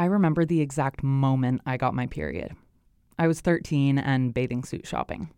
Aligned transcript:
I 0.00 0.06
remember 0.06 0.46
the 0.46 0.62
exact 0.62 1.02
moment 1.02 1.60
I 1.66 1.76
got 1.76 1.92
my 1.92 2.06
period. 2.06 2.56
I 3.18 3.28
was 3.28 3.42
13 3.42 3.98
and 3.98 4.32
bathing 4.32 4.64
suit 4.64 4.86
shopping. 4.86 5.28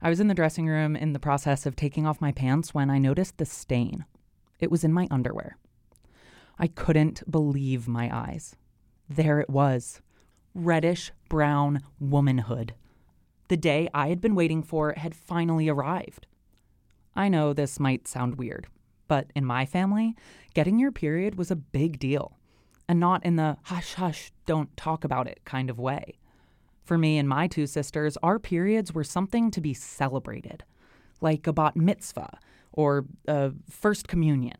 I 0.00 0.08
was 0.08 0.20
in 0.20 0.28
the 0.28 0.34
dressing 0.34 0.66
room 0.66 0.96
in 0.96 1.12
the 1.12 1.18
process 1.18 1.66
of 1.66 1.76
taking 1.76 2.06
off 2.06 2.18
my 2.18 2.32
pants 2.32 2.72
when 2.72 2.88
I 2.88 2.96
noticed 2.96 3.36
the 3.36 3.44
stain. 3.44 4.06
It 4.58 4.70
was 4.70 4.84
in 4.84 4.94
my 4.94 5.06
underwear. 5.10 5.58
I 6.58 6.66
couldn't 6.66 7.30
believe 7.30 7.88
my 7.88 8.08
eyes. 8.10 8.56
There 9.06 9.38
it 9.38 9.50
was 9.50 10.00
reddish 10.54 11.12
brown 11.28 11.82
womanhood. 11.98 12.72
The 13.48 13.58
day 13.58 13.90
I 13.92 14.08
had 14.08 14.22
been 14.22 14.34
waiting 14.34 14.62
for 14.62 14.94
had 14.96 15.14
finally 15.14 15.68
arrived. 15.68 16.26
I 17.14 17.28
know 17.28 17.52
this 17.52 17.78
might 17.78 18.08
sound 18.08 18.36
weird, 18.36 18.66
but 19.08 19.30
in 19.36 19.44
my 19.44 19.66
family, 19.66 20.16
getting 20.54 20.78
your 20.78 20.90
period 20.90 21.34
was 21.34 21.50
a 21.50 21.56
big 21.56 21.98
deal, 21.98 22.38
and 22.90 22.98
not 22.98 23.24
in 23.24 23.36
the 23.36 23.56
hush 23.62 23.94
hush, 23.94 24.32
don't 24.46 24.76
talk 24.76 25.04
about 25.04 25.28
it 25.28 25.38
kind 25.44 25.70
of 25.70 25.78
way. 25.78 26.18
For 26.82 26.98
me 26.98 27.18
and 27.18 27.28
my 27.28 27.46
two 27.46 27.68
sisters, 27.68 28.18
our 28.20 28.40
periods 28.40 28.92
were 28.92 29.04
something 29.04 29.52
to 29.52 29.60
be 29.60 29.72
celebrated, 29.72 30.64
like 31.20 31.46
a 31.46 31.52
bat 31.52 31.76
mitzvah 31.76 32.40
or 32.72 33.06
a 33.28 33.52
first 33.70 34.08
communion. 34.08 34.56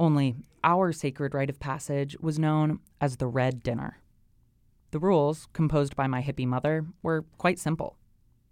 Only 0.00 0.34
our 0.64 0.90
sacred 0.90 1.34
rite 1.34 1.50
of 1.50 1.60
passage 1.60 2.16
was 2.20 2.36
known 2.36 2.80
as 3.00 3.18
the 3.18 3.28
Red 3.28 3.62
Dinner. 3.62 3.98
The 4.90 4.98
rules, 4.98 5.46
composed 5.52 5.94
by 5.94 6.08
my 6.08 6.20
hippie 6.20 6.48
mother, 6.48 6.84
were 7.00 7.24
quite 7.38 7.60
simple. 7.60 7.96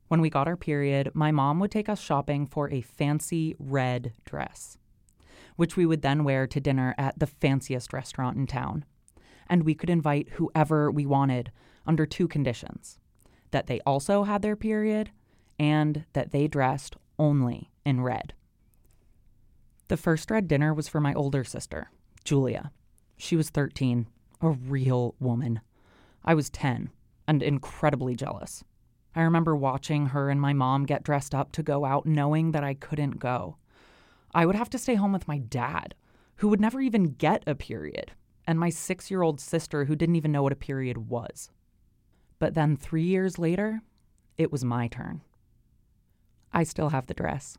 When 0.06 0.20
we 0.20 0.30
got 0.30 0.46
our 0.46 0.56
period, 0.56 1.10
my 1.14 1.32
mom 1.32 1.58
would 1.58 1.72
take 1.72 1.88
us 1.88 2.00
shopping 2.00 2.46
for 2.46 2.70
a 2.70 2.80
fancy 2.80 3.56
red 3.58 4.12
dress, 4.24 4.78
which 5.56 5.76
we 5.76 5.84
would 5.84 6.02
then 6.02 6.22
wear 6.22 6.46
to 6.46 6.60
dinner 6.60 6.94
at 6.96 7.18
the 7.18 7.26
fanciest 7.26 7.92
restaurant 7.92 8.36
in 8.36 8.46
town. 8.46 8.84
And 9.50 9.64
we 9.64 9.74
could 9.74 9.90
invite 9.90 10.30
whoever 10.30 10.90
we 10.90 11.04
wanted 11.04 11.52
under 11.86 12.06
two 12.06 12.26
conditions 12.26 12.98
that 13.50 13.66
they 13.66 13.80
also 13.80 14.22
had 14.22 14.42
their 14.42 14.56
period 14.56 15.10
and 15.58 16.04
that 16.12 16.30
they 16.30 16.46
dressed 16.46 16.96
only 17.18 17.70
in 17.84 18.00
red. 18.00 18.32
The 19.88 19.96
first 19.96 20.30
red 20.30 20.46
dinner 20.46 20.72
was 20.72 20.88
for 20.88 21.00
my 21.00 21.12
older 21.14 21.42
sister, 21.42 21.90
Julia. 22.24 22.70
She 23.18 23.34
was 23.34 23.50
13, 23.50 24.06
a 24.40 24.50
real 24.50 25.16
woman. 25.18 25.60
I 26.24 26.34
was 26.34 26.48
10 26.48 26.90
and 27.26 27.42
incredibly 27.42 28.14
jealous. 28.14 28.62
I 29.16 29.22
remember 29.22 29.56
watching 29.56 30.06
her 30.06 30.30
and 30.30 30.40
my 30.40 30.52
mom 30.52 30.86
get 30.86 31.02
dressed 31.02 31.34
up 31.34 31.50
to 31.52 31.62
go 31.64 31.84
out 31.84 32.06
knowing 32.06 32.52
that 32.52 32.62
I 32.62 32.74
couldn't 32.74 33.18
go. 33.18 33.56
I 34.32 34.46
would 34.46 34.54
have 34.54 34.70
to 34.70 34.78
stay 34.78 34.94
home 34.94 35.12
with 35.12 35.26
my 35.26 35.38
dad, 35.38 35.96
who 36.36 36.48
would 36.48 36.60
never 36.60 36.80
even 36.80 37.14
get 37.14 37.42
a 37.46 37.56
period, 37.56 38.12
and 38.50 38.58
my 38.58 38.68
six 38.68 39.12
year 39.12 39.22
old 39.22 39.40
sister, 39.40 39.84
who 39.84 39.94
didn't 39.94 40.16
even 40.16 40.32
know 40.32 40.42
what 40.42 40.52
a 40.52 40.56
period 40.56 41.08
was. 41.08 41.52
But 42.40 42.54
then 42.54 42.76
three 42.76 43.04
years 43.04 43.38
later, 43.38 43.80
it 44.36 44.50
was 44.50 44.64
my 44.64 44.88
turn. 44.88 45.20
I 46.52 46.64
still 46.64 46.88
have 46.88 47.06
the 47.06 47.14
dress. 47.14 47.58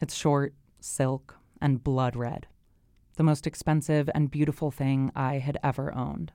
It's 0.00 0.14
short, 0.14 0.54
silk, 0.78 1.34
and 1.60 1.82
blood 1.82 2.14
red. 2.14 2.46
The 3.16 3.24
most 3.24 3.48
expensive 3.48 4.08
and 4.14 4.30
beautiful 4.30 4.70
thing 4.70 5.10
I 5.16 5.38
had 5.38 5.58
ever 5.60 5.92
owned. 5.92 6.30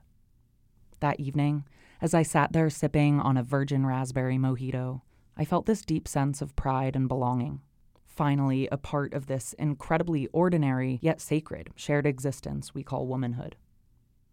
That 1.00 1.18
evening, 1.18 1.64
as 2.02 2.12
I 2.12 2.24
sat 2.24 2.52
there 2.52 2.68
sipping 2.68 3.20
on 3.20 3.38
a 3.38 3.42
virgin 3.42 3.86
raspberry 3.86 4.36
mojito, 4.36 5.00
I 5.34 5.46
felt 5.46 5.64
this 5.64 5.80
deep 5.80 6.06
sense 6.06 6.42
of 6.42 6.56
pride 6.56 6.94
and 6.94 7.08
belonging. 7.08 7.62
Finally, 8.04 8.68
a 8.70 8.76
part 8.76 9.14
of 9.14 9.28
this 9.28 9.54
incredibly 9.54 10.26
ordinary 10.26 10.98
yet 11.00 11.22
sacred 11.22 11.70
shared 11.74 12.04
existence 12.04 12.74
we 12.74 12.82
call 12.82 13.06
womanhood. 13.06 13.56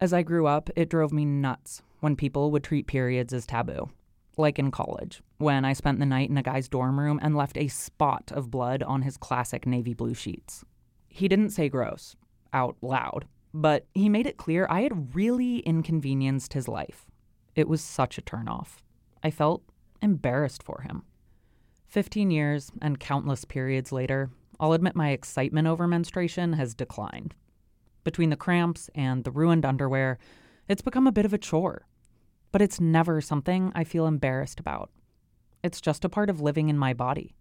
As 0.06 0.14
I 0.14 0.22
grew 0.22 0.46
up, 0.46 0.70
it 0.76 0.88
drove 0.88 1.12
me 1.12 1.26
nuts 1.26 1.82
when 2.00 2.16
people 2.16 2.52
would 2.52 2.64
treat 2.64 2.86
periods 2.86 3.34
as 3.34 3.48
taboo. 3.48 3.90
Like 4.38 4.60
in 4.60 4.70
college, 4.70 5.24
when 5.40 5.66
I 5.66 5.74
spent 5.74 5.98
the 5.98 6.06
night 6.06 6.30
in 6.30 6.38
a 6.38 6.44
guy's 6.44 6.70
dorm 6.70 7.00
room 7.00 7.20
and 7.24 7.36
left 7.36 7.58
a 7.58 7.70
spot 7.70 8.32
of 8.32 8.52
blood 8.52 8.84
on 8.84 9.02
his 9.02 9.18
classic 9.18 9.66
navy 9.66 9.96
blue 9.96 10.14
sheets. 10.14 10.64
He 11.08 11.28
didn't 11.28 11.50
say 11.50 11.70
gross 11.70 12.16
out 12.54 12.78
loud, 12.84 13.26
but 13.52 13.88
he 13.96 14.08
made 14.08 14.28
it 14.28 14.38
clear 14.38 14.68
I 14.70 14.82
had 14.82 15.16
really 15.16 15.62
inconvenienced 15.62 16.54
his 16.54 16.68
life. 16.68 17.08
It 17.56 17.68
was 17.68 17.82
such 17.82 18.20
a 18.20 18.22
turnoff. 18.22 18.84
I 19.24 19.32
felt 19.32 19.64
embarrassed 20.04 20.62
for 20.62 20.82
him. 20.82 21.02
15 21.88 22.30
years 22.30 22.72
and 22.80 23.00
countless 23.00 23.44
periods 23.44 23.92
later, 23.92 24.30
I'll 24.60 24.74
admit 24.74 24.96
my 24.96 25.10
excitement 25.10 25.68
over 25.68 25.88
menstruation 25.88 26.54
has 26.54 26.76
declined. 26.76 27.34
Between 28.06 28.30
the 28.30 28.38
cramps 28.38 28.90
and 28.96 29.26
the 29.26 29.32
ruined 29.32 29.66
underwear, 29.66 30.18
it's 30.70 30.82
become 30.82 31.08
a 31.08 31.12
bit 31.12 31.26
of 31.26 31.34
a 31.34 31.38
chore 31.38 31.86
but 32.56 32.62
it's 32.62 32.80
never 32.80 33.20
something 33.20 33.70
I 33.76 33.84
feel 33.84 34.08
embarrassed 34.08 34.62
about. 34.62 34.90
It's 35.62 35.82
just 35.82 36.06
a 36.06 36.10
part 36.10 36.30
of 36.30 36.40
living 36.40 36.70
in 36.70 36.78
my 36.78 36.94
body. 36.94 37.36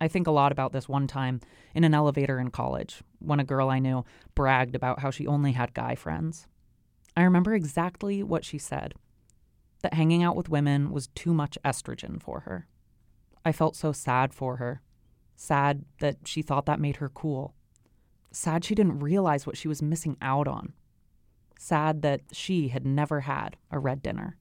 I 0.00 0.06
think 0.06 0.28
a 0.28 0.30
lot 0.30 0.52
about 0.52 0.70
this 0.70 0.88
one 0.88 1.08
time 1.08 1.40
in 1.74 1.82
an 1.82 1.94
elevator 1.94 2.38
in 2.38 2.52
college 2.52 3.02
when 3.18 3.40
a 3.40 3.44
girl 3.44 3.70
I 3.70 3.80
knew 3.80 4.04
bragged 4.36 4.76
about 4.76 5.00
how 5.00 5.10
she 5.10 5.26
only 5.26 5.50
had 5.50 5.74
guy 5.74 5.96
friends. 5.96 6.46
I 7.16 7.24
remember 7.24 7.54
exactly 7.54 8.22
what 8.22 8.44
she 8.44 8.56
said 8.56 8.94
that 9.82 9.94
hanging 9.94 10.22
out 10.22 10.36
with 10.36 10.48
women 10.48 10.92
was 10.92 11.08
too 11.08 11.34
much 11.34 11.58
estrogen 11.64 12.22
for 12.22 12.42
her. 12.42 12.68
I 13.44 13.50
felt 13.50 13.74
so 13.74 13.90
sad 13.90 14.32
for 14.32 14.58
her. 14.58 14.80
Sad 15.34 15.84
that 15.98 16.18
she 16.24 16.40
thought 16.40 16.66
that 16.66 16.78
made 16.78 16.98
her 16.98 17.08
cool. 17.08 17.56
Sad 18.30 18.64
she 18.64 18.74
didn't 18.74 19.00
realize 19.00 19.46
what 19.46 19.56
she 19.56 19.68
was 19.68 19.82
missing 19.82 20.16
out 20.20 20.46
on 20.46 20.74
sad 21.58 22.02
that 22.02 22.22
she 22.32 22.68
had 22.68 22.86
never 22.86 23.20
had 23.20 23.56
a 23.70 23.78
red 23.78 24.02
dinner. 24.02 24.36